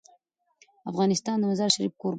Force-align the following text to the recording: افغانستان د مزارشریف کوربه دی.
افغانستان 0.89 1.35
د 1.39 1.43
مزارشریف 1.51 1.91
کوربه 1.99 2.09
دی. 2.09 2.09